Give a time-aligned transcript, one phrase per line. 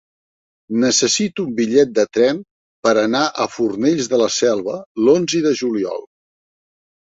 [0.83, 2.39] Necessito un bitllet de tren
[2.87, 6.03] per anar a Fornells de la Selva l'onze de juliol.